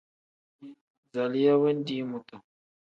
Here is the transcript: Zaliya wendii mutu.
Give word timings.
Zaliya 1.11 1.53
wendii 1.61 2.03
mutu. 2.09 2.35